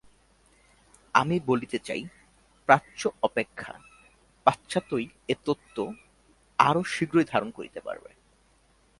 আমি 1.15 1.35
বলিতে 1.45 1.77
চাই, 1.79 2.01
প্রাচ্য 2.69 3.01
অপেক্ষা 3.23 3.73
পাশ্চাত্যই 4.47 5.07
এ 5.27 5.35
তত্ত্ব 5.45 5.77
আরও 6.59 6.81
শীঘ্র 6.83 7.17
ধারণা 7.27 7.51
করিতে 7.51 7.79
পারিবে। 7.79 8.11